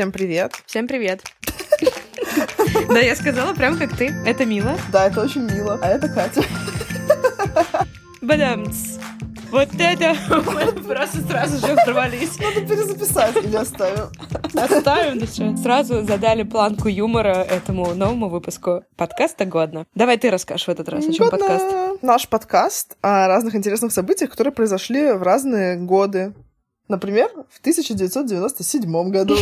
[0.00, 0.54] Всем привет.
[0.64, 1.20] Всем привет.
[2.88, 4.06] Да, я сказала прям как ты.
[4.24, 4.78] Это мило.
[4.90, 5.78] Да, это очень мило.
[5.82, 6.42] А это Катя.
[8.22, 8.96] Бадамц.
[9.50, 12.38] Вот это мы просто сразу же взорвались.
[12.38, 14.06] Надо перезаписать или оставим?
[14.54, 15.54] Оставим, что.
[15.58, 19.84] Сразу задали планку юмора этому новому выпуску подкаста «Годно».
[19.94, 22.00] Давай ты расскажешь в этот раз, о чем подкаст.
[22.00, 26.32] Наш подкаст о разных интересных событиях, которые произошли в разные годы.
[26.90, 29.36] Например, в 1997 году.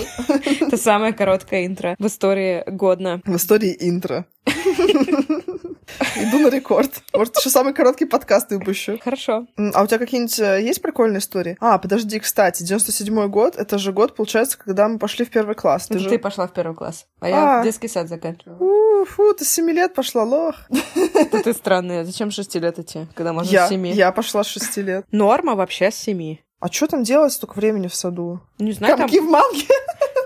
[0.60, 3.22] Это самое короткое интро в истории «Годно».
[3.24, 4.26] В истории интро.
[6.16, 7.02] Иду на рекорд.
[7.14, 8.98] Может, еще самый короткий подкаст выпущу.
[9.02, 9.46] Хорошо.
[9.56, 11.56] А у тебя какие-нибудь э, есть прикольные истории?
[11.60, 15.86] А, подожди, кстати, 97 год, это же год, получается, когда мы пошли в первый класс.
[15.86, 16.08] Ты же...
[16.10, 17.60] ты пошла в первый класс, а я А.
[17.62, 18.58] в детский сад заканчивала.
[19.06, 20.56] Фу, ты с 7 лет пошла, лох.
[21.14, 22.04] Это ты странная.
[22.04, 23.92] Зачем с шести лет идти, когда можно с семи?
[23.92, 25.06] я пошла с 6 лет.
[25.10, 26.42] Норма вообще с семи.
[26.60, 28.40] А что там делать столько времени в саду?
[28.58, 29.66] Не знаю, там, Комки в манге.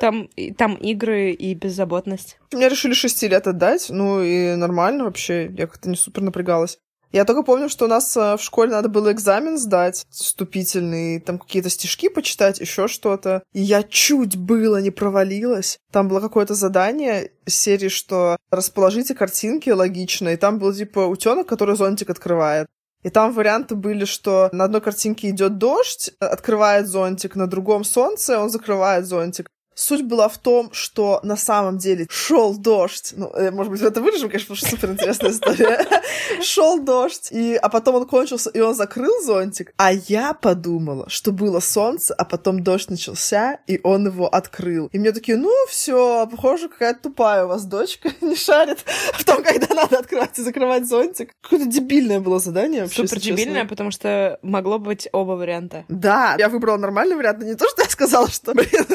[0.01, 2.39] там, и- там игры и беззаботность.
[2.53, 6.79] Меня решили 6 лет отдать, ну и нормально вообще, я как-то не супер напрягалась.
[7.13, 11.39] Я только помню, что у нас э, в школе надо было экзамен сдать, вступительный, там
[11.39, 13.43] какие-то стишки почитать, еще что-то.
[13.53, 15.79] И я чуть было не провалилась.
[15.93, 21.77] Там было какое-то задание серии, что расположите картинки логично, и там был типа утенок, который
[21.77, 22.67] зонтик открывает.
[23.03, 28.39] И там варианты были, что на одной картинке идет дождь, открывает зонтик, на другом солнце,
[28.39, 29.49] он закрывает зонтик.
[29.75, 33.15] Суть была в том, что на самом деле шел дождь.
[33.17, 35.87] Ну, э, может быть, это вырежем, конечно, потому что супер интересная история.
[36.43, 39.73] Шел дождь, и, а потом он кончился, и он закрыл зонтик.
[39.77, 44.89] А я подумала, что было солнце, а потом дождь начался, и он его открыл.
[44.93, 48.85] И мне такие, ну, все, похоже, какая-то тупая у вас дочка, не шарит
[49.15, 51.33] в том, когда надо открывать и закрывать зонтик.
[51.41, 55.85] Какое-то дебильное было задание вообще, Супер дебильная, потому что могло быть оба варианта.
[55.89, 58.87] Да, я выбрала нормальный вариант, но не то, что я сказала, что, блин,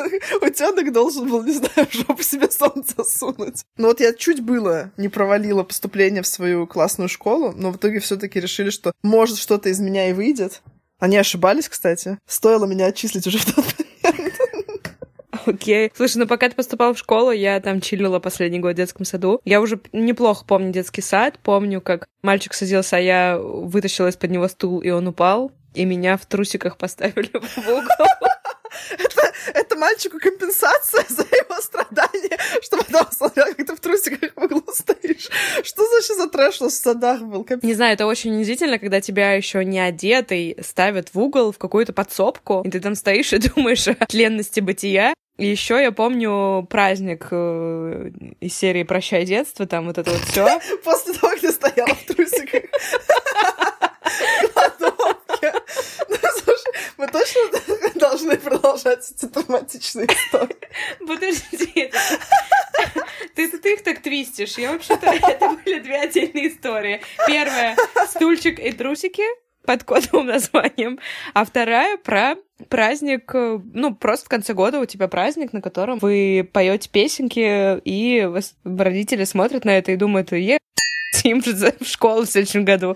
[0.67, 3.63] утенок должен был, не знаю, в жопу себе солнце сунуть.
[3.77, 7.99] Но вот я чуть было не провалила поступление в свою классную школу, но в итоге
[7.99, 10.61] все таки решили, что может что-то из меня и выйдет.
[10.99, 12.17] Они ошибались, кстати.
[12.25, 13.65] Стоило меня отчислить уже в тот
[14.03, 14.33] момент.
[15.45, 15.91] Окей.
[15.95, 19.39] Слушай, ну пока ты поступал в школу, я там чилила последний год в детском саду.
[19.45, 21.39] Я уже неплохо помню детский сад.
[21.41, 25.51] Помню, как мальчик садился, а я вытащила из-под него стул, и он упал.
[25.73, 28.27] И меня в трусиках поставили в угол.
[28.91, 34.43] Это, это мальчику компенсация за его страдания, что потом смотрел, как ты в трусиках в
[34.43, 35.29] углу стоишь.
[35.63, 37.43] Что за вообще за трэш в садах был?
[37.43, 37.63] Капец.
[37.63, 41.93] Не знаю, это очень унизительно, когда тебя еще не одетый ставят в угол, в какую-то
[41.93, 45.13] подсобку, и ты там стоишь и думаешь о тленности бытия.
[45.37, 50.59] И еще я помню праздник э, из серии «Прощай детство», там вот это вот все.
[50.83, 52.63] После того, как ты стояла в трусиках.
[54.41, 55.53] в кладовке.
[56.09, 56.71] Ну, слушай,
[57.07, 60.57] мы точно должны продолжать эти травматичные истории.
[60.99, 61.91] Подожди,
[63.35, 64.57] ты, ты, ты их так твистишь.
[64.57, 65.07] Я вообще-то...
[65.27, 67.01] Это были две отдельные истории.
[67.27, 67.75] Первая—
[68.07, 69.23] стульчик и трусики
[69.65, 70.97] под кодовым названием,
[71.33, 72.35] а вторая про
[72.69, 78.29] праздник, ну, просто в конце года у тебя праздник, на котором вы поете песенки, и
[78.63, 80.57] родители смотрят на это и думают, е,
[81.25, 82.95] им в школу в следующем году.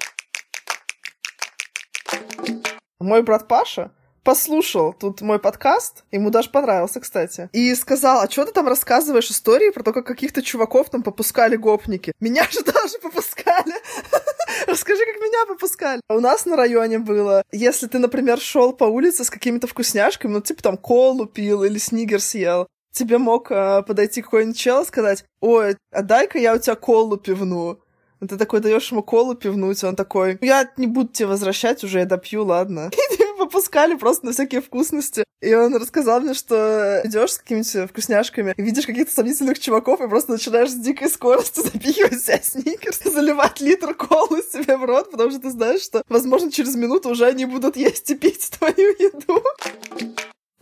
[3.02, 3.92] Мой брат Паша
[4.24, 9.32] послушал тут мой подкаст, ему даже понравился, кстати, и сказал, а что ты там рассказываешь
[9.32, 12.14] истории про то, как каких-то чуваков там попускали гопники?
[12.20, 13.74] Меня же даже попускали.
[14.68, 16.02] Расскажи, как меня попускали.
[16.09, 20.42] У нас на районе было, если ты, например, шел по улице с какими-то вкусняшками, ну,
[20.42, 25.26] типа там колу пил или снигер съел, тебе мог э, подойти какой-нибудь чел и сказать,
[25.40, 27.80] ой, а дай-ка я у тебя колу пивну.
[28.20, 32.00] Ты такой даешь ему колу пивнуть, и он такой, я не буду тебе возвращать уже,
[32.00, 32.92] я допью, ладно.
[33.20, 35.24] И тебе попускали просто на всякие вкусности.
[35.41, 40.07] И он рассказал мне, что идешь с какими-то вкусняшками, и видишь каких-то сомнительных чуваков, и
[40.07, 45.31] просто начинаешь с дикой скоростью запихивать себя сникерс, заливать литр колы себе в рот, потому
[45.31, 49.44] что ты знаешь, что, возможно, через минуту уже они будут есть и пить твою еду.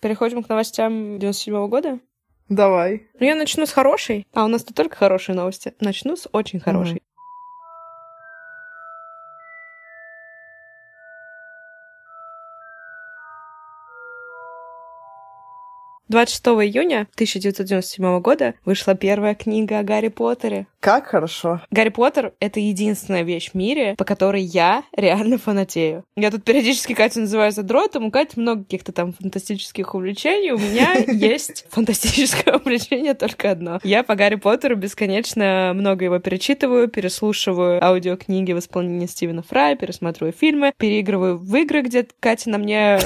[0.01, 2.00] Переходим к новостям 97 года.
[2.47, 3.07] Давай.
[3.19, 4.25] Ну, я начну с хорошей.
[4.34, 5.75] А у нас тут только хорошие новости.
[5.82, 7.03] Начну с очень хорошей.
[16.09, 20.66] 26 июня 1997 года вышла первая книга о Гарри Поттере.
[20.79, 21.61] Как хорошо.
[21.70, 26.06] Гарри Поттер— это единственная вещь в мире, по которой я реально фанатею.
[26.16, 30.94] Я тут периодически Катю называю задротом, у Кати много каких-то там фантастических увлечений, у меня
[31.08, 33.79] есть фантастическое увлечение только одно.
[33.84, 40.34] Я по Гарри Поттеру бесконечно много его перечитываю, переслушиваю аудиокниги в исполнении Стивена Фрая, пересматриваю
[40.34, 43.00] фильмы, переигрываю в игры, где Катя на мне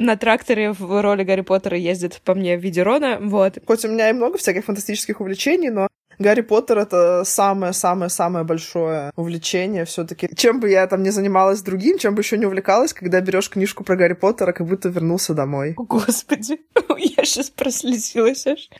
[0.00, 3.58] на тракторе в роли Гарри Поттера ездит по мне в виде Рона, вот.
[3.66, 5.88] Хоть у меня и много всяких фантастических увлечений, но
[6.18, 11.98] Гарри Поттер— это самое-самое-самое большое увлечение все таки Чем бы я там не занималась другим,
[11.98, 15.74] чем бы еще не увлекалась, когда берешь книжку про Гарри Поттера, как будто вернулся домой.
[15.76, 16.60] Господи,
[16.98, 18.70] я сейчас прослезилась аж.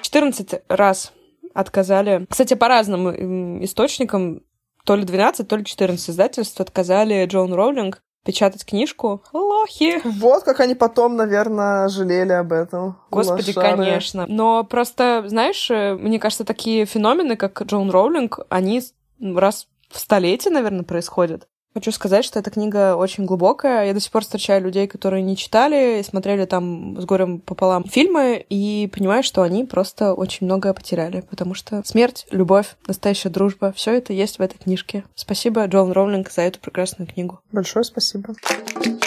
[0.00, 1.12] 14 раз
[1.54, 2.26] отказали.
[2.30, 4.42] Кстати, по разным источникам,
[4.84, 9.22] то ли 12, то ли 14 издательств отказали Джон Роулинг печатать книжку.
[9.32, 10.02] Лохи!
[10.04, 12.98] Вот как они потом, наверное, жалели об этом.
[13.10, 13.76] Господи, Лошары.
[13.76, 14.26] конечно.
[14.28, 18.82] Но просто, знаешь, э, мне кажется, такие феномены, как Джон Роулинг, они
[19.18, 21.48] раз в столетие, наверное, происходят.
[21.78, 23.86] Хочу сказать, что эта книга очень глубокая.
[23.86, 28.44] Я до сих пор встречаю людей, которые не читали, смотрели там с горем пополам фильмы,
[28.48, 33.92] и понимаю, что они просто очень многое потеряли, потому что смерть, любовь, настоящая дружба, все
[33.92, 35.04] это есть в этой книжке.
[35.14, 37.38] Спасибо, Джон Роулинг, за эту прекрасную книгу.
[37.52, 38.34] Большое спасибо.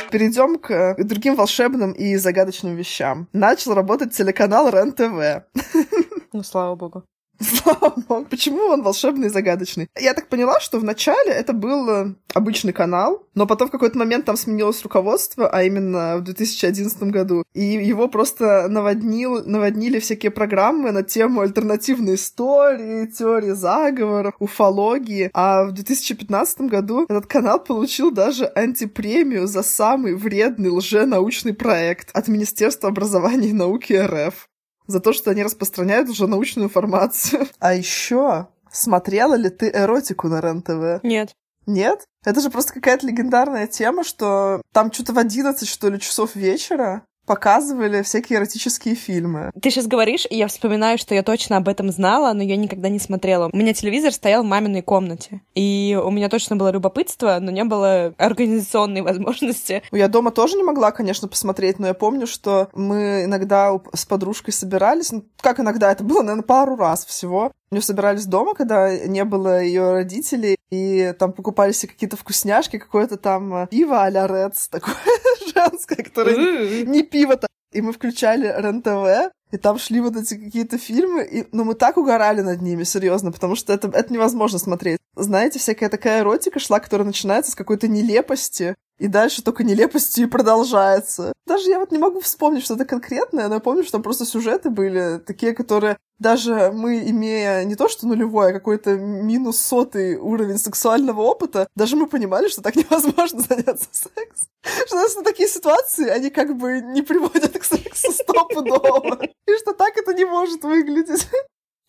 [0.10, 3.28] Перейдем к другим волшебным и загадочным вещам.
[3.34, 5.44] Начал работать телеканал РЕН-ТВ.
[6.34, 7.04] Ну, слава богу.
[7.64, 8.26] Слава богу.
[8.30, 9.90] Почему он волшебный и загадочный?
[10.00, 14.26] Я так поняла, что вначале это был э, обычный канал, но потом в какой-то момент
[14.26, 17.44] там сменилось руководство, а именно в 2011 году.
[17.54, 25.32] И его просто наводнил, наводнили всякие программы на тему альтернативной истории, теории заговора, уфологии.
[25.34, 32.28] А в 2015 году этот канал получил даже антипремию за самый вредный лженаучный проект от
[32.28, 34.48] Министерства образования и науки РФ
[34.92, 37.48] за то, что они распространяют уже научную информацию.
[37.60, 41.04] А еще смотрела ли ты эротику на РЕН-ТВ?
[41.04, 41.32] Нет.
[41.66, 42.06] Нет?
[42.26, 47.04] Это же просто какая-то легендарная тема, что там что-то в 11, что ли, часов вечера
[47.32, 49.52] показывали всякие эротические фильмы.
[49.62, 52.90] Ты сейчас говоришь, и я вспоминаю, что я точно об этом знала, но я никогда
[52.90, 53.50] не смотрела.
[53.54, 57.64] У меня телевизор стоял в маминой комнате, и у меня точно было любопытство, но не
[57.64, 59.82] было организационной возможности.
[59.94, 64.54] Я дома тоже не могла, конечно, посмотреть, но я помню, что мы иногда с подружкой
[64.54, 69.24] собирались, ну, как иногда, это было, наверное, пару раз всего, мы собирались дома, когда не
[69.24, 74.70] было ее родителей, и там покупали себе какие-то вкусняшки, какое-то там э, пиво а-ля Редс,
[74.70, 74.96] такое
[75.54, 77.48] женское, которое не пиво-то.
[77.74, 81.98] И мы включали РЕН-ТВ, и там шли вот эти какие-то фильмы, и, ну, мы так
[81.98, 85.00] угорали над ними, серьезно, потому что это, это невозможно смотреть.
[85.16, 90.30] Знаете, всякая такая эротика шла, которая начинается с какой-то нелепости, и дальше только нелепостью и
[90.30, 91.34] продолжается.
[91.48, 94.70] Даже я вот не могу вспомнить что-то конкретное, но я помню, что там просто сюжеты
[94.70, 100.60] были такие, которые даже мы, имея не то что нулевой, а какой-то минус сотый уровень
[100.60, 104.48] сексуального опыта, даже мы понимали, что так невозможно заняться сексом.
[104.86, 109.20] Что на такие ситуации, они как бы не приводят к сексу стопудово.
[109.48, 111.28] И что так это не может выглядеть.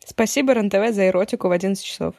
[0.07, 2.15] Спасибо РНТВ за эротику в 11 часов.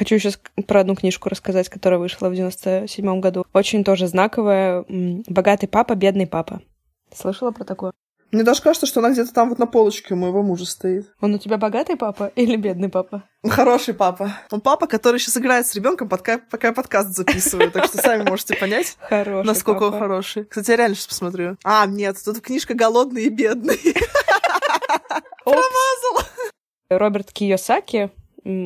[0.00, 3.44] Хочу сейчас про одну книжку рассказать, которая вышла в 97 году.
[3.52, 4.86] Очень тоже знаковая.
[4.88, 6.62] «Богатый папа, бедный папа».
[7.14, 7.92] Слышала про такое?
[8.32, 11.12] Мне даже кажется, что она где-то там вот на полочке у моего мужа стоит.
[11.20, 13.24] Он у тебя богатый папа или бедный папа?
[13.46, 14.38] Хороший папа.
[14.50, 17.70] Он папа, который сейчас играет с ребенком, пока, пока я подкаст записываю.
[17.70, 19.94] Так что сами можете понять, хороший насколько папа.
[19.96, 20.44] он хороший.
[20.46, 21.58] Кстати, я реально сейчас посмотрю.
[21.62, 23.78] А, нет, тут книжка «Голодный и бедный».
[25.44, 26.26] Промазал.
[26.88, 28.10] Роберт Кiyosaki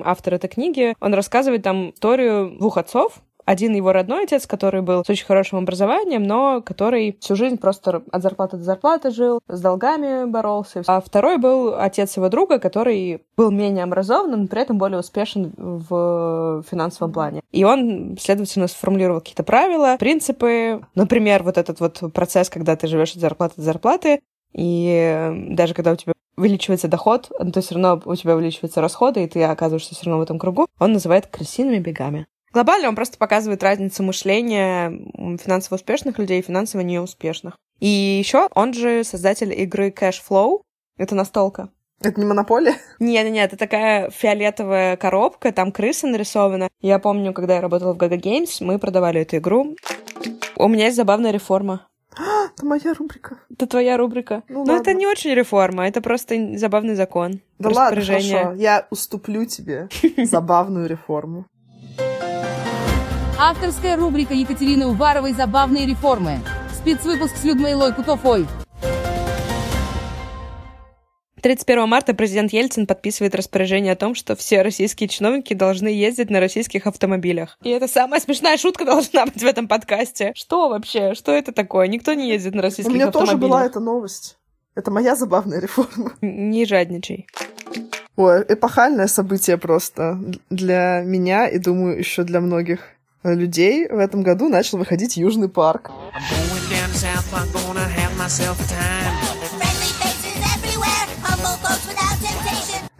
[0.04, 5.04] автор этой книги, он рассказывает там историю двух отцов, один его родной отец, который был
[5.04, 9.60] с очень хорошим образованием, но который всю жизнь просто от зарплаты до зарплаты жил, с
[9.60, 10.82] долгами боролся.
[10.86, 15.52] А второй был отец его друга, который был менее образованным, но при этом более успешен
[15.56, 17.42] в финансовом плане.
[17.52, 20.80] И он, следовательно, сформулировал какие-то правила, принципы.
[20.94, 24.20] Например, вот этот вот процесс, когда ты живешь от зарплаты до зарплаты,
[24.54, 29.28] и даже когда у тебя увеличивается доход, то все равно у тебя увеличиваются расходы, и
[29.28, 32.26] ты оказываешься все равно в этом кругу, он называет крысиными бегами.
[32.52, 34.90] Глобально он просто показывает разницу мышления
[35.38, 37.56] финансово успешных людей и финансово неуспешных.
[37.80, 40.60] И еще он же создатель игры Cash Flow.
[40.96, 41.70] Это настолка.
[42.00, 42.76] Это не монополия?
[43.00, 46.68] Нет, нет, это такая фиолетовая коробка, там крыса нарисована.
[46.80, 49.74] Я помню, когда я работала в Gaga Games, мы продавали эту игру.
[50.56, 51.88] У меня есть забавная реформа.
[52.54, 53.38] Это моя рубрика.
[53.50, 54.42] Это твоя рубрика.
[54.48, 57.40] Ну, Но это не очень реформа, это просто забавный закон.
[57.58, 58.52] Да ладно, хорошо.
[58.54, 59.88] Я уступлю тебе
[60.24, 61.46] забавную реформу.
[63.38, 66.38] Авторская рубрика Екатерины Уваровой «Забавные реформы».
[66.72, 68.46] Спецвыпуск с Людмилой Кутофой.
[71.44, 76.40] 31 марта президент Ельцин подписывает распоряжение о том, что все российские чиновники должны ездить на
[76.40, 77.58] российских автомобилях.
[77.62, 80.32] И это самая смешная шутка должна быть в этом подкасте.
[80.34, 81.12] Что вообще?
[81.12, 81.86] Что это такое?
[81.86, 83.14] Никто не ездит на российских автомобилях.
[83.14, 84.38] У меня тоже была эта новость.
[84.74, 86.14] Это моя забавная реформа.
[86.22, 87.26] Не жадничай.
[88.16, 92.88] Ой, эпохальное событие просто для меня и, думаю, еще для многих
[93.22, 95.90] людей в этом году начал выходить Южный парк.
[95.90, 99.23] I'm going down south, I'm gonna have myself a time.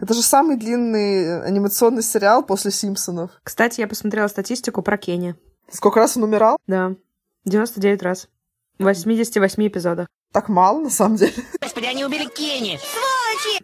[0.05, 3.31] Это же самый длинный анимационный сериал после Симпсонов.
[3.41, 5.33] Кстати, я посмотрела статистику про Кенни.
[5.71, 6.59] Сколько раз он умирал?
[6.67, 6.93] Да,
[7.45, 8.27] 99 раз.
[8.77, 10.05] В 88 эпизодах.
[10.31, 11.33] Так мало, на самом деле.
[11.59, 12.77] Господи, они убили Кенни!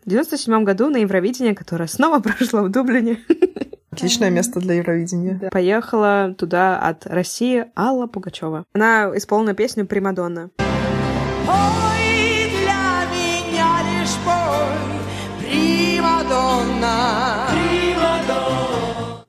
[0.03, 3.19] В 97 году на Евровидение, которое снова прошло в Дублине,
[3.91, 5.47] Отличное место для Евровидения.
[5.51, 8.65] поехала туда от России Алла Пугачева.
[8.73, 10.49] Она исполнила песню «Примадонна».
[10.57, 12.10] Ой,
[17.51, 19.25] примадонна.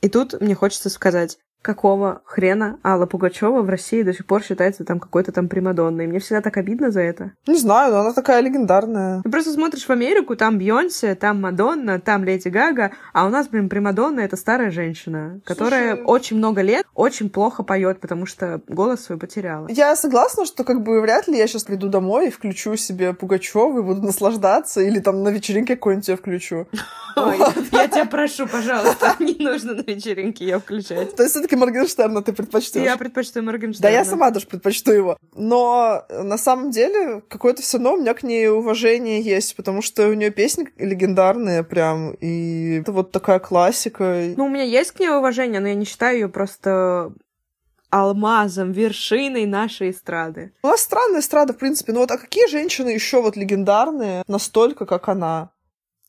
[0.00, 4.84] И тут мне хочется сказать, какого хрена Алла Пугачева в России до сих пор считается
[4.84, 6.06] там какой-то там примадонной.
[6.06, 7.32] Мне всегда так обидно за это.
[7.46, 9.22] Не знаю, но она такая легендарная.
[9.22, 13.48] Ты просто смотришь в Америку, там Бьонсе, там Мадонна, там Леди Гага, а у нас,
[13.48, 18.60] блин, Примадонна— это старая женщина, которая Слушай- очень много лет очень плохо поет, потому что
[18.68, 19.68] голос свой потеряла.
[19.70, 23.78] Я согласна, что как бы вряд ли я сейчас приду домой и включу себе Пугачева
[23.78, 26.66] и буду наслаждаться, или там на вечеринке какой-нибудь я включу.
[27.16, 27.38] Ой,
[27.72, 31.14] я тебя прошу, пожалуйста, не нужно на вечеринке ее включать.
[31.14, 32.82] То есть все-таки Моргенштерна ты предпочтешь?
[32.82, 33.82] Я предпочитаю Моргенштерна.
[33.82, 35.16] Да, я сама даже предпочту его.
[35.34, 39.82] Но э, на самом деле какое-то все равно у меня к ней уважение есть, потому
[39.82, 44.32] что у нее песни легендарные прям, и это вот такая классика.
[44.36, 47.12] Ну, у меня есть к ней уважение, но я не считаю ее просто
[47.90, 50.52] алмазом, вершиной нашей эстрады.
[50.62, 51.92] У нас странная эстрада, в принципе.
[51.92, 55.50] Ну вот, а какие женщины еще вот легендарные настолько, как она?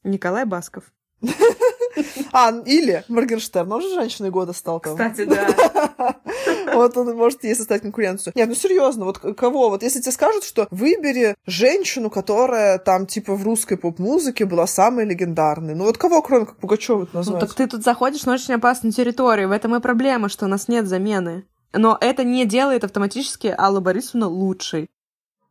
[0.04, 0.86] Николай Басков.
[2.32, 4.94] А, или Моргенштерн, он же женщиной года стал там.
[4.94, 6.16] Кстати, да.
[6.74, 8.34] Вот он может ей составить конкуренцию.
[8.36, 9.70] Нет, ну серьезно, вот кого?
[9.70, 15.06] Вот если тебе скажут, что выбери женщину, которая там типа в русской поп-музыке была самой
[15.06, 15.76] легендарной.
[15.76, 17.40] Ну вот кого, кроме как Пугачева Ну, назвать?
[17.42, 19.50] так ты тут заходишь на очень опасную территорию.
[19.50, 21.46] В этом и проблема, что у нас нет замены.
[21.74, 24.90] Но это не делает автоматически Аллу Борисовну лучшей.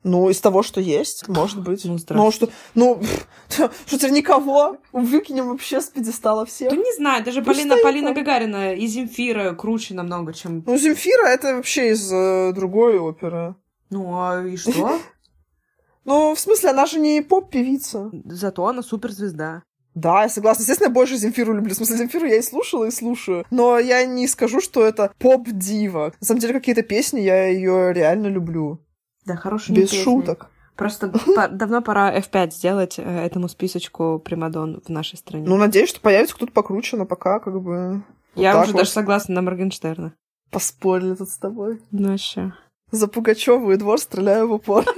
[0.04, 1.84] Ну, из того, что есть, может быть.
[1.84, 3.00] Ну, Ну, что, ну,
[3.48, 4.78] что теперь никого?
[4.92, 6.70] Выкинем вообще с пьедестала всех.
[6.70, 8.12] Да не знаю, даже Ну, Полина, Полина.
[8.12, 10.64] Гагарина и Земфира круче намного, чем...
[10.66, 13.54] Ну, Земфира это вообще из э, другой оперы.
[13.90, 15.00] Ну, а и что?
[16.04, 18.10] Ну, в смысле, она же не поп-певица.
[18.24, 19.62] Зато она суперзвезда.
[19.94, 20.62] Да, я согласна.
[20.62, 21.74] Естественно, я больше Земфиру люблю.
[21.74, 23.44] В смысле, Земфиру я и слушала, и слушаю.
[23.50, 26.12] Но я не скажу, что это поп-дива.
[26.20, 28.80] На самом деле, какие-то песни я ее реально люблю.
[29.24, 30.50] Да, хорошая Без шуток.
[30.76, 31.12] Просто
[31.50, 35.46] давно пора F5 сделать э, этому списочку примадон в нашей стране.
[35.46, 38.02] Ну, надеюсь, что появится кто-то покруче, но пока как бы
[38.34, 38.78] Я уже вот.
[38.78, 40.14] даже согласна на Моргенштерна.
[40.50, 41.80] поспорили тут с тобой.
[41.90, 42.52] Ну, вообще.
[42.90, 44.84] За Пугачеву и двор стреляю в упор.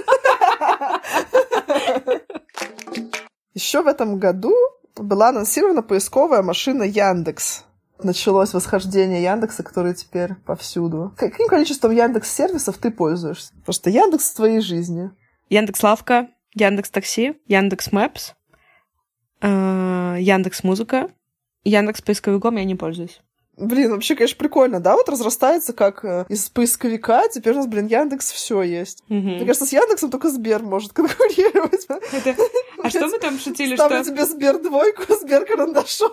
[3.53, 4.53] Еще в этом году
[4.95, 7.64] была анонсирована поисковая машина Яндекс.
[8.03, 11.13] Началось восхождение Яндекса, который теперь повсюду.
[11.17, 13.53] Каким количеством Яндекс сервисов ты пользуешься?
[13.63, 15.11] Просто Яндекс в твоей жизни.
[15.49, 18.33] Яндекс Лавка, Яндекс Такси, Яндекс Мэпс,
[19.41, 21.09] э, Яндекс Музыка,
[21.63, 23.21] Яндекс Поисковиком я не пользуюсь.
[23.57, 24.95] Блин, вообще, конечно, прикольно, да?
[24.95, 29.03] Вот разрастается как э, из поисковика, теперь у нас, блин, Яндекс все есть.
[29.07, 29.35] Мгм.
[29.35, 31.85] Мне кажется, с Яндексом только Сбер может конкурировать.
[32.11, 32.35] Это-
[32.83, 34.11] А что мы там шутили, Ставлю что...
[34.11, 36.11] тебе Сбер двойку, Сбер карандашом.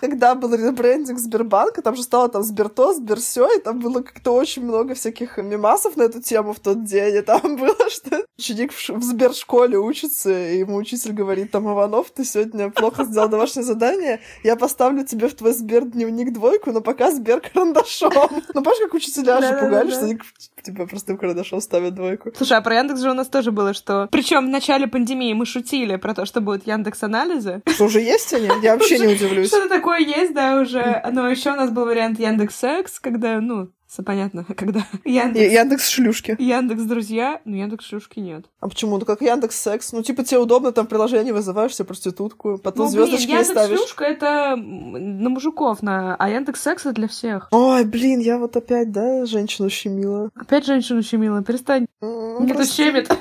[0.00, 4.64] Когда был ребрендинг Сбербанка, там же стало там Сберто, Сберсё, и там было как-то очень
[4.64, 9.02] много всяких мемасов на эту тему в тот день, и там было, что ученик в
[9.02, 14.56] Сбершколе учится, и ему учитель говорит, там, Иванов, ты сегодня плохо сделал домашнее задание, я
[14.56, 18.12] поставлю тебе в твой Сбер-дневник двойку, но пока Сбер карандашом.
[18.54, 20.18] Ну, помнишь, как учителя же пугали, что они
[20.62, 22.30] тебе простым карандашом ставят двойку?
[22.34, 24.08] Слушай, а про Яндекс же у нас тоже было, что...
[24.10, 27.62] Причем в начале пандемии мы шутили про то, что будут Яндекс анализы.
[27.66, 28.48] Что, уже есть они?
[28.62, 29.48] Я вообще не удивлюсь.
[29.48, 31.02] Что-то такое есть, да, уже.
[31.12, 33.68] Но еще у нас был вариант Яндекс Секс, когда, ну,
[34.02, 35.52] понятно, когда Яндекс...
[35.52, 36.36] Яндекс шлюшки.
[36.38, 38.44] Яндекс Друзья, но Яндекс Шлюшки нет.
[38.60, 38.98] А почему?
[38.98, 39.92] Ну как Яндекс Секс.
[39.92, 43.38] Ну, типа, тебе удобно, там в приложении вызываешь себе проститутку, потом Ну, блин, звездочки ей
[43.38, 43.78] Яндекс ставишь.
[43.78, 46.16] Шлюшка это на мужиков, на...
[46.16, 47.48] а Яндекс Секс это для всех.
[47.50, 50.30] Ой, блин, я вот опять, да, женщину щемила.
[50.34, 51.86] Опять женщину щемила, перестань.
[52.00, 53.10] Мне тут щемит.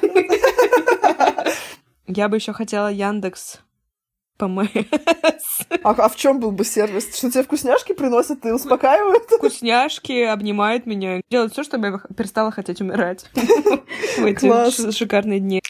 [2.07, 3.59] Я бы еще хотела Яндекс
[4.37, 4.67] ПМС.
[5.83, 7.15] А, а в чем был бы сервис?
[7.15, 9.23] Что тебе вкусняшки приносят и успокаивают?
[9.23, 11.21] Вкусняшки обнимают меня.
[11.29, 15.61] Делают все, чтобы я перестала хотеть умирать в эти шикарные дни.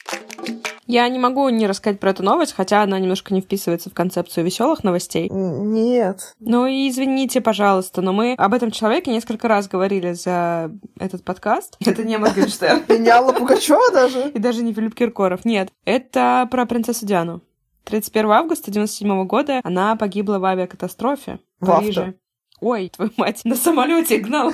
[0.87, 4.45] Я не могу не рассказать про эту новость, хотя она немножко не вписывается в концепцию
[4.45, 5.29] веселых новостей.
[5.29, 6.33] Нет.
[6.39, 11.75] Ну и извините, пожалуйста, но мы об этом человеке несколько раз говорили за этот подкаст.
[11.85, 12.83] Это не Моргенштерн.
[12.87, 14.31] И не Алла Пугачева даже.
[14.33, 15.43] И даже не Филипп Киркоров.
[15.43, 17.41] Нет, это про принцессу Диану.
[17.87, 21.81] 31 августа 97 года она погибла в авиакатастрофе в В авто.
[21.81, 22.15] Париже.
[22.59, 24.51] Ой, твою мать, на самолете гнала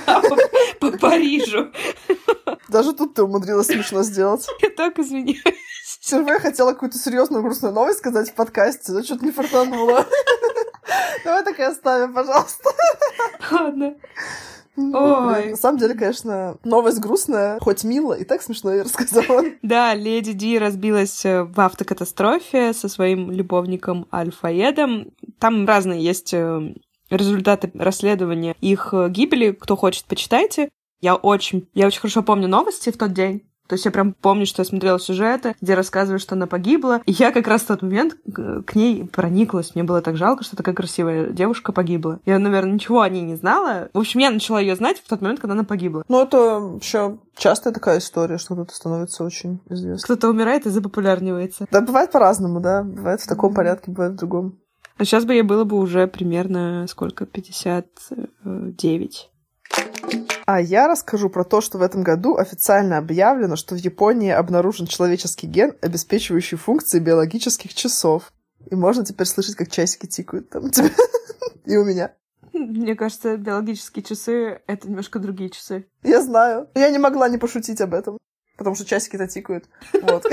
[0.79, 1.71] по, по Парижу.
[2.69, 4.47] Даже тут ты умудрилась смешно сделать.
[4.61, 5.41] Я так извиняюсь.
[6.01, 10.05] Впервые хотела какую-то серьезную грустную новость сказать в подкасте, но что-то не фартануло.
[11.23, 12.71] Давай так и оставим, пожалуйста.
[13.51, 13.95] Ладно.
[14.75, 15.51] Ой.
[15.51, 19.43] На самом деле, конечно, новость грустная, хоть мило, и так смешно я рассказала.
[19.61, 25.11] Да, леди Ди разбилась э, в автокатастрофе со своим любовником Альфаедом.
[25.39, 26.73] Там разные есть э,
[27.09, 29.51] результаты расследования их э, гибели.
[29.51, 30.69] Кто хочет, почитайте.
[31.01, 33.43] Я очень, я очень хорошо помню новости в тот день.
[33.67, 37.01] То есть я прям помню, что я смотрела сюжеты, где рассказывают, что она погибла.
[37.05, 38.17] И я как раз в тот момент
[38.65, 39.74] к ней прониклась.
[39.74, 42.20] Мне было так жалко, что такая красивая девушка погибла.
[42.25, 43.89] Я, наверное, ничего о ней не знала.
[43.93, 46.03] В общем, я начала ее знать в тот момент, когда она погибла.
[46.10, 50.03] Ну, это вообще частая такая история, что кто-то становится очень известным.
[50.03, 51.67] Кто-то умирает и запопулярнивается.
[51.72, 52.84] Да, бывает по-разному, да.
[52.84, 54.60] Бывает в таком порядке, бывает в другом.
[54.98, 57.25] А сейчас бы ей было бы уже примерно сколько?
[57.25, 59.29] 59.
[60.45, 64.87] А я расскажу про то, что в этом году официально объявлено, что в Японии обнаружен
[64.87, 68.33] человеческий ген, обеспечивающий функции биологических часов.
[68.69, 70.89] И можно теперь слышать, как часики тикают там у тебя
[71.65, 72.13] и у меня.
[72.53, 75.87] Мне кажется, биологические часы— это немножко другие часы.
[76.03, 76.69] Я знаю.
[76.75, 78.17] Я не могла не пошутить об этом.
[78.57, 79.65] Потому что часики-то тикают.
[80.03, 80.25] Вот.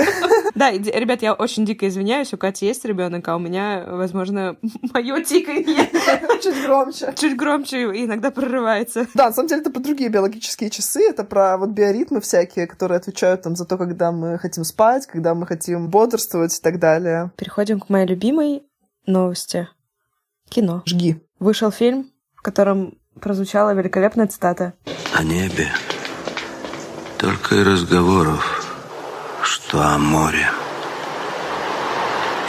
[0.53, 4.57] Да, ребят, я очень дико извиняюсь, у Кати есть ребенок, а у меня, возможно,
[4.93, 5.89] мое тиканье
[6.41, 7.13] Чуть громче.
[7.17, 9.07] чуть громче и иногда прорывается.
[9.13, 12.97] Да, на самом деле это про другие биологические часы, это про вот биоритмы всякие, которые
[12.97, 17.31] отвечают там за то, когда мы хотим спать, когда мы хотим бодрствовать и так далее.
[17.37, 18.63] Переходим к моей любимой
[19.05, 19.67] новости.
[20.49, 20.83] Кино.
[20.85, 21.21] Жги.
[21.39, 24.73] Вышел фильм, в котором прозвучала великолепная цитата.
[25.13, 25.69] О небе
[27.21, 28.65] только и разговоров,
[29.43, 30.47] что о море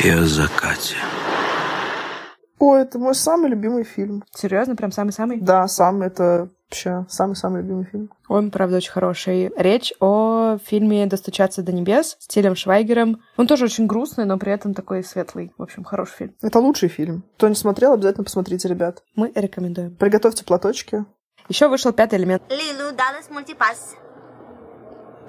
[0.03, 0.97] и о закате.
[2.59, 4.25] Ой, это мой самый любимый фильм.
[4.35, 5.41] Серьезно, прям самый-самый?
[5.41, 8.11] Да, самый, это вообще самый-самый любимый фильм.
[8.29, 9.51] Он, правда, очень хороший.
[9.59, 13.21] Речь о фильме «Достучаться до небес» с Тилем Швайгером.
[13.37, 15.53] Он тоже очень грустный, но при этом такой светлый.
[15.59, 16.35] В общем, хороший фильм.
[16.41, 17.25] Это лучший фильм.
[17.37, 19.03] Кто не смотрел, обязательно посмотрите, ребят.
[19.17, 19.95] Мы рекомендуем.
[19.97, 21.05] Приготовьте платочки.
[21.49, 22.43] Еще вышел пятый элемент.
[22.49, 23.97] Лилу Даллас мультипас.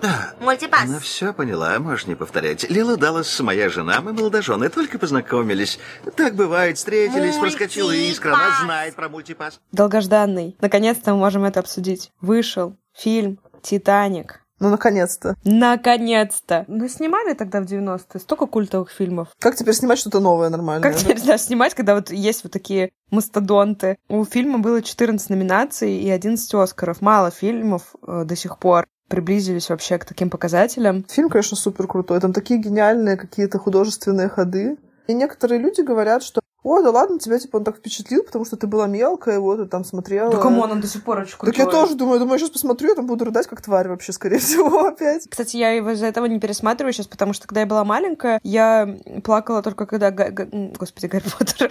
[0.04, 0.84] Да, Мультипас.
[0.84, 2.70] она все поняла, можешь не повторять.
[2.70, 5.80] Лила Даллас, моя жена, мы молодожены, только познакомились.
[6.18, 8.64] Так бывает, встретились, проскочила искра, она Мультипас.
[8.66, 9.62] знает про мультипас.
[9.72, 10.58] Долгожданный.
[10.60, 12.12] Наконец-то мы можем это обсудить.
[12.20, 14.42] Вышел фильм «Титаник».
[14.60, 15.36] Ну, наконец-то.
[15.44, 16.66] Наконец-то!
[16.68, 19.30] Ну, снимали тогда в 90-е столько культовых фильмов.
[19.40, 20.90] Как теперь снимать что-то новое нормальное?
[20.90, 23.98] Как теперь да, снимать, когда вот есть вот такие мастодонты?
[24.10, 27.02] У фильма было 14 номинаций и 11 Оскаров.
[27.02, 31.04] Мало фильмов э, до сих пор приблизились вообще к таким показателям.
[31.10, 32.20] Фильм, конечно, супер крутой.
[32.20, 34.78] Там такие гениальные какие-то художественные ходы.
[35.08, 38.56] И некоторые люди говорят, что о, да ладно, тебя типа он так впечатлил, потому что
[38.56, 40.32] ты была мелкая, вот, и там смотрела.
[40.72, 43.06] он до сих пор очень Так я тоже думаю, думаю, я сейчас посмотрю, я там
[43.06, 45.28] буду рыдать как тварь вообще, скорее всего, опять.
[45.30, 48.98] Кстати, я его из-за этого не пересматриваю сейчас, потому что когда я была маленькая, я
[49.26, 50.10] плакала только когда...
[50.10, 50.48] Га- Га-
[50.80, 51.70] Господи, Гарри Поттер.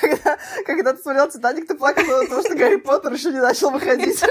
[0.00, 4.22] Когда, когда ты смотрел «Титаник», ты плакала, потому что Гарри Поттер еще не начал выходить.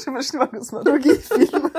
[0.00, 1.16] Уже больше не могу смотреть другие
[1.48, 1.70] фильмы.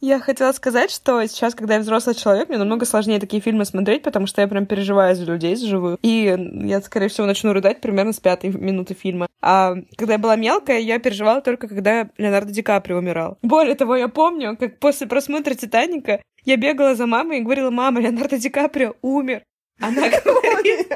[0.00, 4.02] Я хотела сказать, что сейчас, когда я взрослый человек, мне намного сложнее такие фильмы смотреть,
[4.02, 5.98] потому что я прям переживаю за людей живую.
[6.02, 9.28] И я, скорее всего, начну рыдать примерно с пятой минуты фильма.
[9.40, 13.38] А когда я была мелкая, я переживала только, когда Леонардо Ди Каприо умирал.
[13.40, 18.00] Более того, я помню, как после просмотра «Титаника» я бегала за мамой и говорила, мама,
[18.00, 19.42] Леонардо Ди Каприо умер.
[19.80, 20.86] Она говорит,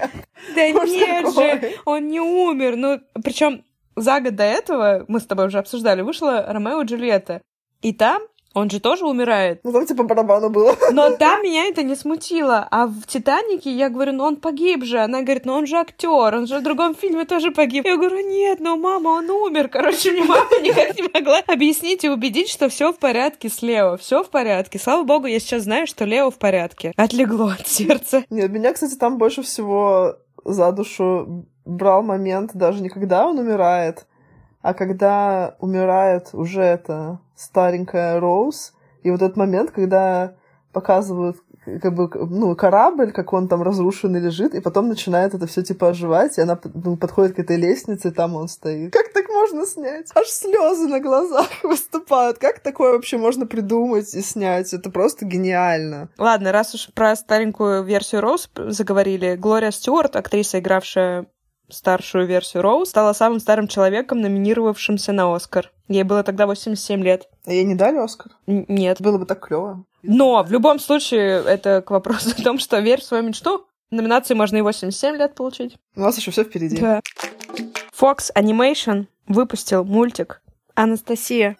[0.54, 2.76] да нет же, он не умер.
[2.76, 3.64] Ну, причем
[4.00, 7.42] за год до этого, мы с тобой уже обсуждали, вышла Ромео и Джульетта.
[7.82, 8.22] И там
[8.54, 9.60] он же тоже умирает.
[9.62, 10.74] Ну, там типа барабану было.
[10.90, 12.66] Но там меня это не смутило.
[12.70, 14.98] А в «Титанике» я говорю, ну он погиб же.
[14.98, 17.84] Она говорит, ну он же актер, он же в другом фильме тоже погиб.
[17.84, 19.68] Я говорю, нет, ну мама, он умер.
[19.68, 23.96] Короче, мне мама никак не могла объяснить и убедить, что все в порядке с Лео.
[23.96, 24.78] Все в порядке.
[24.78, 26.92] Слава богу, я сейчас знаю, что Лео в порядке.
[26.96, 28.24] Отлегло от сердца.
[28.30, 34.06] Нет, меня, кстати, там больше всего за душу брал момент даже не когда он умирает,
[34.62, 40.34] а когда умирает уже эта старенькая Роуз, и вот этот момент, когда
[40.72, 41.36] показывают
[41.82, 45.88] как бы, ну, корабль, как он там разрушенный лежит, и потом начинает это все типа
[45.88, 48.92] оживать, и она ну, подходит к этой лестнице, и там он стоит.
[48.92, 50.08] Как так можно снять?
[50.14, 52.38] Аж слезы на глазах выступают.
[52.38, 54.72] Как такое вообще можно придумать и снять?
[54.72, 56.08] Это просто гениально.
[56.16, 61.26] Ладно, раз уж про старенькую версию Роуз заговорили, Глория Стюарт, актриса, игравшая
[61.70, 65.70] старшую версию Роуз, стала самым старым человеком, номинировавшимся на Оскар.
[65.88, 67.28] Ей было тогда 87 лет.
[67.46, 68.32] А ей не дали Оскар?
[68.46, 69.00] Н- нет.
[69.00, 69.84] Было бы так клево.
[70.02, 73.64] Но в любом случае это к вопросу о том, что верь в свою мечту.
[73.90, 75.76] Номинации можно и 87 лет получить.
[75.96, 76.76] У нас еще все впереди.
[76.78, 77.00] Да.
[77.98, 80.42] Fox Animation выпустил мультик
[80.74, 81.56] Анастасия.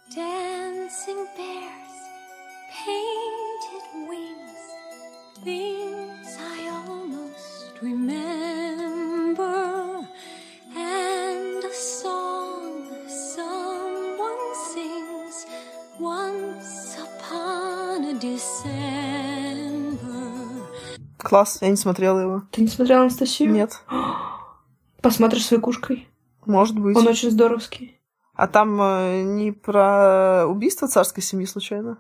[21.29, 22.43] Класс, я не смотрела его.
[22.53, 23.51] Ты не смотрела Анастасию?
[23.53, 23.83] Нет,
[25.03, 26.09] Посмотришь с Викушкой.
[26.47, 26.97] может быть.
[26.97, 28.01] Он очень здоровский.
[28.35, 31.99] А там э, не про убийство царской семьи случайно?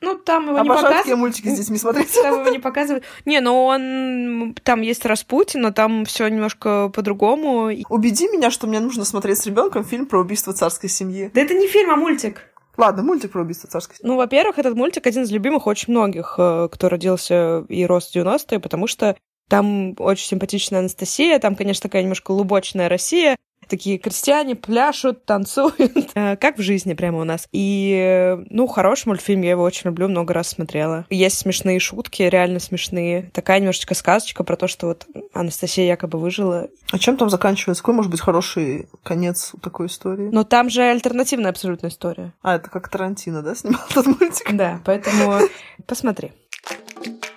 [0.00, 1.20] Ну, там его не Обожаю такие показывают.
[1.20, 2.12] мультики с детьми смотреть.
[2.20, 3.04] Там его не показывают.
[3.24, 4.54] Не, ну он...
[4.62, 7.70] Там есть Распутин, но там все немножко по-другому.
[7.88, 11.30] Убеди меня, что мне нужно смотреть с ребенком фильм про убийство царской семьи.
[11.32, 12.42] Да это не фильм, а мультик.
[12.76, 14.10] Ладно, мультик про убийство царской семьи.
[14.10, 18.16] Ну, во-первых, этот мультик один из любимых очень многих, э, кто родился и рос в
[18.16, 19.16] 90-е, потому что
[19.48, 23.36] там очень симпатичная Анастасия, там, конечно, такая немножко лубочная Россия,
[23.68, 25.74] такие крестьяне пляшут, танцуют,
[26.14, 27.48] Э, как в жизни прямо у нас.
[27.52, 31.06] И, ну, хороший мультфильм, я его очень люблю, много раз смотрела.
[31.10, 33.30] Есть смешные шутки, реально смешные.
[33.32, 36.68] Такая немножечко сказочка про то, что вот Анастасия якобы выжила.
[36.92, 37.82] А чем там заканчивается?
[37.82, 40.28] Какой может быть хороший конец у такой истории?
[40.30, 42.32] Но там же альтернативная абсолютно история.
[42.42, 44.54] А, это как Тарантино, да, снимал этот мультик?
[44.54, 45.40] Да, поэтому
[45.86, 46.32] посмотри.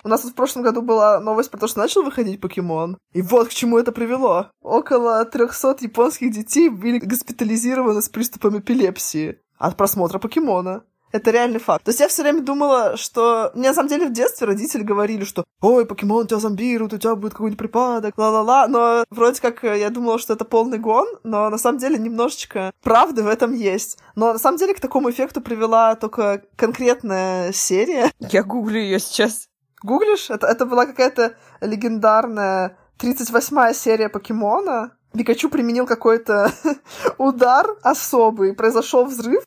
[0.04, 2.98] У нас тут в прошлом году была новость про то, что начал выходить покемон.
[3.12, 4.50] И вот к чему это привело.
[4.62, 10.84] Около 300 японских детей были госпитализированы с приступом эпилепсии от просмотра покемона.
[11.10, 11.84] Это реальный факт.
[11.84, 13.50] То есть я все время думала, что...
[13.54, 17.14] Мне на самом деле в детстве родители говорили, что «Ой, покемон тебя зомбирует, у тебя
[17.14, 18.66] будет какой-нибудь припадок, ла-ла-ла».
[18.68, 22.72] Но вроде как э, я думала, что это полный гон, но на самом деле немножечко
[22.82, 23.98] правды в этом есть.
[24.16, 28.12] Но на самом деле к такому эффекту привела только конкретная серия.
[28.18, 29.47] Я гуглю ее сейчас.
[29.82, 30.30] Гуглишь?
[30.30, 34.92] Это, это была какая-то легендарная 38-я серия покемона.
[35.12, 36.52] Пикачу применил какой-то
[37.18, 39.44] удар особый, произошел взрыв.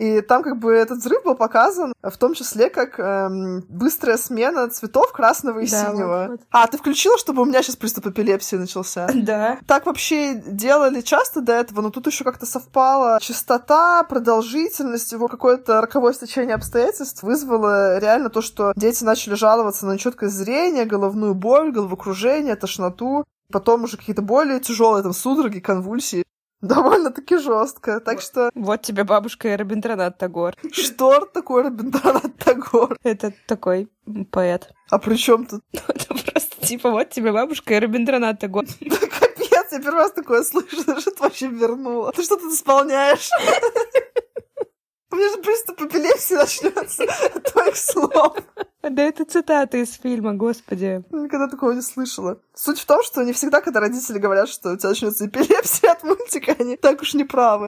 [0.00, 4.70] И там как бы этот взрыв был показан, в том числе как эм, быстрая смена
[4.70, 6.06] цветов красного и Да, синего.
[6.22, 6.40] вот, вот.
[6.50, 9.08] А, ты включила, чтобы у меня сейчас приступ эпилепсии начался?
[9.14, 9.58] Да.
[9.66, 15.82] Так вообще делали часто до этого, но тут еще как-то совпала частота, продолжительность, его какое-то
[15.82, 21.72] роковое стечение обстоятельств вызвало реально то, что дети начали жаловаться на нечеткое зрение, головную боль,
[21.72, 26.24] головокружение, тошноту, потом уже какие-то более тяжелые там судороги, конвульсии.
[26.62, 28.00] Довольно-таки жестко.
[28.00, 30.54] Так что Вот тебе бабушка и Робинтранат Тагор.
[30.72, 32.98] что такое Робинтранат Тагор?
[33.02, 33.88] Это такой
[34.30, 34.70] поэт.
[34.90, 35.62] А при чем тут?
[35.72, 38.66] Это просто типа вот тебе бабушка и Робинтранат Тагор.
[38.80, 42.12] Да капец, я первый раз такое слышу, что ты вообще вернула.
[42.12, 43.30] Ты что тут исполняешь?
[45.12, 48.36] У меня же приступ эпилепсии начнется от твоих слов.
[48.82, 51.04] Да это цитата из фильма, господи.
[51.10, 52.40] Никогда такого не слышала.
[52.54, 56.04] Суть в том, что не всегда, когда родители говорят, что у тебя начнется эпилепсия от
[56.04, 57.66] мультика, они так уж не правы.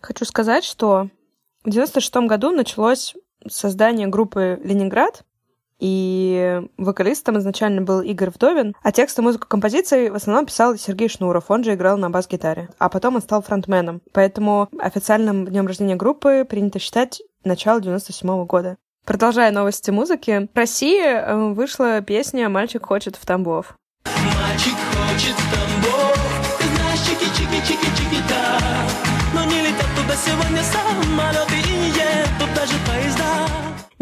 [0.00, 1.08] Хочу сказать, что
[1.64, 3.14] в 96 году началось
[3.48, 5.24] создание группы «Ленинград»,
[5.82, 11.08] и вокалистом изначально был Игорь Вдовин, а текст и музыку композиции в основном писал Сергей
[11.08, 14.00] Шнуров, он же играл на бас-гитаре, а потом он стал фронтменом.
[14.12, 18.76] Поэтому официальным днем рождения группы принято считать начало 97 года.
[19.04, 23.76] Продолжая новости музыки, в России э, вышла песня «Мальчик хочет в Тамбов».
[24.04, 28.60] Мальчик хочет в Тамбов Ты знаешь, чики-чики-чики-чики-да
[29.34, 32.91] Но не летят туда сегодня самолеты И едут даже поезда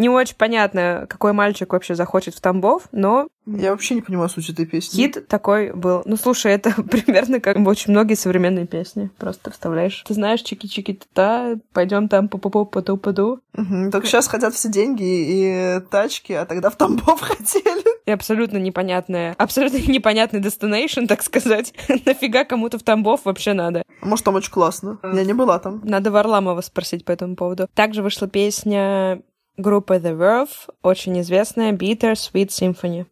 [0.01, 4.49] Не очень понятно, какой мальчик вообще захочет в Тамбов, но Я вообще не понимаю суть
[4.49, 4.97] этой песни.
[4.97, 6.03] хит такой был.
[6.07, 9.11] Ну, слушай, это примерно как очень многие современные песни.
[9.19, 10.03] Просто вставляешь.
[10.07, 14.69] Ты знаешь, чики-чики-та, пойдем там по по по ту паду Мгм, Только сейчас хотят все
[14.71, 17.85] деньги и тачки, а тогда в Тамбов хотели.
[18.07, 21.75] И абсолютно непонятная, абсолютно непонятный destination, так сказать.
[22.07, 23.83] Нафига кому-то в Тамбов вообще надо?
[24.01, 24.99] Может, там очень классно.
[25.03, 25.83] Я не была там.
[25.85, 27.69] Надо Варламова спросить по этому поводу.
[27.75, 29.21] Также вышла песня
[29.61, 30.49] группы The Verve,
[30.83, 33.07] очень известная Bitter Sweet Symphony.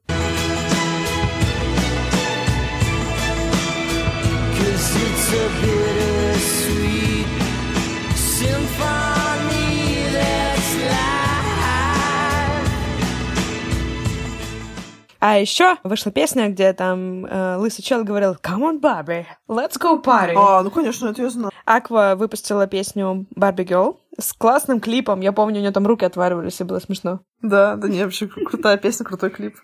[15.21, 20.01] А еще вышла песня, где там э, лысый чел говорил «Come on, Barbie, let's go
[20.01, 20.33] party».
[20.37, 21.51] А, ну, конечно, это я знаю.
[21.65, 25.21] Аква выпустила песню Barbie Girl с классным клипом.
[25.21, 27.21] Я помню, у нее там руки отваривались, и было смешно.
[27.43, 29.57] Да, да не, вообще кру- крутая песня, крутой клип.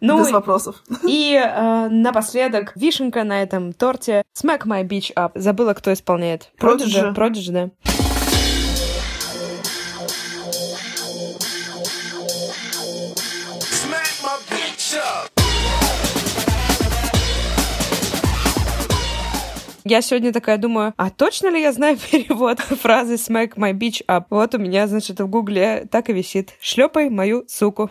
[0.00, 0.82] Ну, Без вопросов.
[1.06, 5.30] и э, напоследок вишенка на этом торте Smack My Beach Up.
[5.36, 6.50] Забыла, кто исполняет.
[6.60, 7.14] Prodigy.
[7.14, 7.70] Prodigy, да.
[19.92, 24.24] Я сегодня такая думаю, а точно ли я знаю перевод фразы «smack my bitch up»?
[24.30, 26.54] Вот у меня, значит, в гугле так и висит.
[26.62, 27.90] Шлепай мою суку.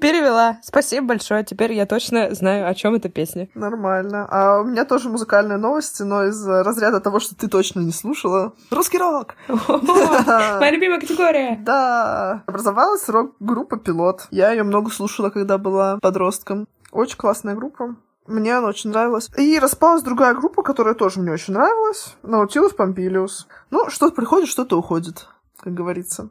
[0.00, 0.60] Перевела.
[0.62, 1.42] Спасибо большое.
[1.42, 3.48] Теперь я точно знаю, о чем эта песня.
[3.54, 4.28] Нормально.
[4.30, 8.52] А у меня тоже музыкальные новости, но из разряда того, что ты точно не слушала.
[8.70, 9.34] Русский рок!
[9.48, 11.58] Моя любимая категория.
[11.66, 12.44] Да.
[12.46, 14.28] Образовалась рок-группа «Пилот».
[14.30, 16.68] Я ее много слушала, когда была подростком.
[16.92, 17.96] Очень классная группа.
[18.26, 19.30] Мне она очень нравилась.
[19.36, 22.14] И распалась другая группа, которая тоже мне очень нравилась.
[22.22, 23.46] Наутилус Помпилиус.
[23.70, 25.26] Ну, что-то приходит, что-то уходит,
[25.60, 26.28] как говорится.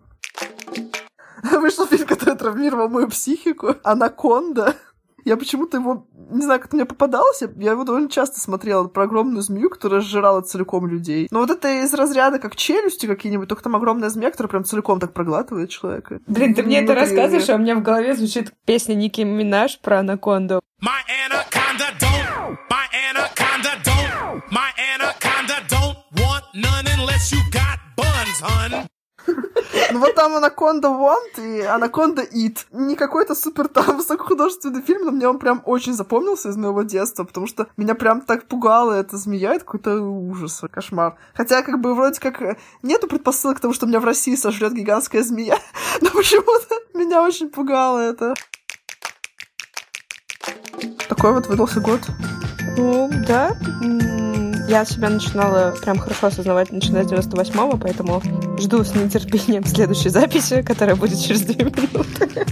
[1.51, 3.75] Вышел фильм, который травмировал мою психику.
[3.83, 4.75] Анаконда.
[5.25, 9.41] Я почему-то его, не знаю, как мне попадалось, я- его довольно часто смотрела про огромную
[9.41, 11.27] змею, которая сжирала целиком людей.
[11.31, 14.99] Но вот это из разряда как челюсти какие-нибудь, только там огромная змея, которая прям целиком
[14.99, 16.19] так проглатывает человека.
[16.27, 19.99] Блин, ты мне это рассказываешь, а у меня в голове звучит песня Ники Минаж про
[19.99, 20.61] анаконду.
[20.81, 20.89] My
[21.27, 23.94] anaconda don't, my anaconda don't,
[29.91, 32.65] Ну вот там Анаконда Want и Анаконда Eat.
[32.71, 37.23] Не какой-то супер там высокохудожественный фильм, но мне он прям очень запомнился из моего детства,
[37.23, 41.17] потому что меня прям так пугала эта змея, это какой-то ужас, кошмар.
[41.33, 44.73] Хотя как бы вроде как э, нету предпосылок к тому, что меня в России сожрет
[44.73, 45.59] гигантская змея,
[46.01, 48.33] но почему-то меня очень пугало это.
[51.07, 52.01] Такой вот выдался год.
[52.77, 53.55] Ну, да.
[54.67, 58.21] Я себя начинала прям хорошо осознавать, начиная с 98-го, поэтому
[58.59, 62.45] жду с нетерпением следующей записи, которая будет через две минуты.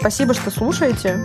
[0.00, 1.24] Спасибо, что слушаете.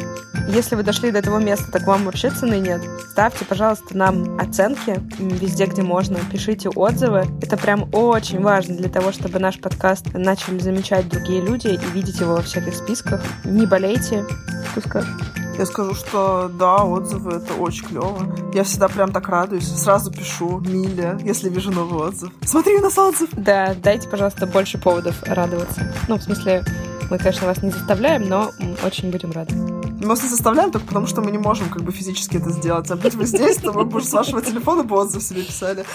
[0.50, 2.80] Если вы дошли до этого места, так вам вообще цены нет.
[3.12, 6.20] Ставьте, пожалуйста, нам оценки везде, где можно.
[6.32, 7.26] Пишите отзывы.
[7.42, 12.20] Это прям очень важно для того, чтобы наш подкаст начали замечать другие люди и видеть
[12.20, 13.24] его во всяких списках.
[13.46, 14.24] Не болейте.
[14.72, 15.37] Что скажешь?
[15.58, 18.36] Я скажу, что да, отзывы это очень клево.
[18.54, 19.68] Я всегда прям так радуюсь.
[19.68, 22.32] Сразу пишу Миле, если вижу новый отзыв.
[22.46, 23.30] Смотри, у нас отзыв!
[23.32, 25.92] Да, дайте, пожалуйста, больше поводов радоваться.
[26.08, 26.64] Ну, в смысле,
[27.10, 28.52] мы, конечно, вас не заставляем, но
[28.84, 29.56] очень будем рады.
[29.56, 32.92] Мы вас не заставляем только потому, что мы не можем как бы физически это сделать.
[32.92, 35.86] А будь вы здесь, то вы бы с вашего телефона бы отзыв себе писали.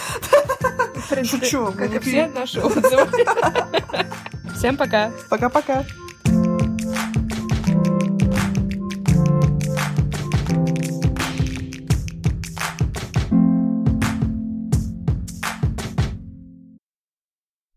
[1.22, 3.06] Шучу, мы как и все наши отзывы.
[4.56, 5.12] Всем пока!
[5.28, 5.84] Пока-пока.